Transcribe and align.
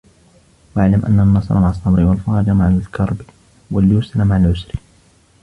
وَاعْلَمْ 0.75 1.05
أَنَّ 1.05 1.19
النَّصْرَ 1.19 1.59
مَعَ 1.59 1.69
الصَّبْرِ، 1.69 2.03
وَالْفَرَجَ 2.05 2.49
مَعَ 2.49 2.67
الْكَرْبِ، 2.67 3.21
وَالْيُسْرَ 3.71 4.23
مَعَ 4.23 4.37
الْعُسْرِ 4.37 4.69